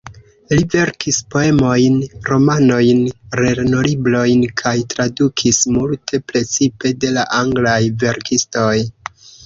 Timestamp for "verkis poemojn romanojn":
0.75-3.03